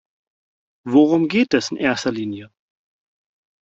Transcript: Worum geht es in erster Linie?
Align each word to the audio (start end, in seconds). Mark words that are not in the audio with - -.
Worum 0.83 1.27
geht 1.27 1.53
es 1.53 1.69
in 1.69 1.77
erster 1.77 2.11
Linie? 2.11 2.49